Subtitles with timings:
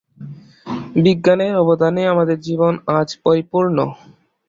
[0.97, 3.77] বিজ্ঞানের অবদানে আমাদের জীবন আজ পরিপূর্ণ।